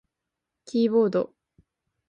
[0.65, 1.31] キーボード